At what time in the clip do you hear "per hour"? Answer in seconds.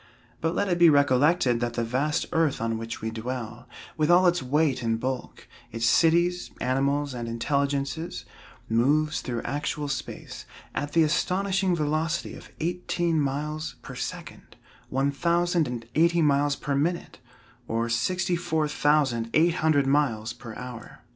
20.33-21.01